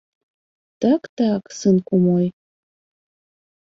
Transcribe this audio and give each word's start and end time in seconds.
Так, 0.85 1.01
так, 1.23 1.43
сынку 1.61 1.95
мой! 2.09 2.25